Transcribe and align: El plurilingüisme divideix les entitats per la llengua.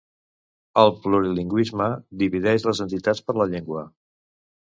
El 0.83 0.93
plurilingüisme 1.03 1.89
divideix 2.23 2.67
les 2.69 2.81
entitats 2.87 3.23
per 3.29 3.37
la 3.43 3.49
llengua. 3.53 3.87